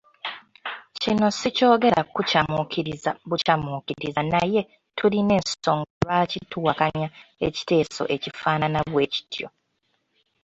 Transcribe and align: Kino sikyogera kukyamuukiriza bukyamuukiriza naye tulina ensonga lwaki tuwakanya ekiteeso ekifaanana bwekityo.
Kino 1.01 1.27
sikyogera 1.39 2.01
kukyamuukiriza 2.13 3.11
bukyamuukiriza 3.29 4.21
naye 4.33 4.61
tulina 4.97 5.33
ensonga 5.39 5.91
lwaki 6.03 6.39
tuwakanya 6.51 7.07
ekiteeso 7.47 8.03
ekifaanana 8.15 8.79
bwekityo. 8.91 9.47